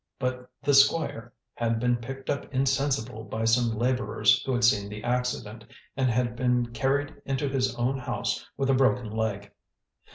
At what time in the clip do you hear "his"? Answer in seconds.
7.47-7.75